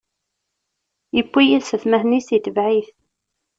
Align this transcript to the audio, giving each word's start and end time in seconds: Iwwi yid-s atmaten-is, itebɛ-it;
Iwwi 1.19 1.43
yid-s 1.49 1.75
atmaten-is, 1.75 2.27
itebɛ-it; 2.37 2.89